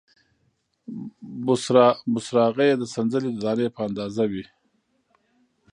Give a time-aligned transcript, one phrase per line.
[2.13, 4.45] بوسراغې یې د سنځلې د دانې په اندازه وې،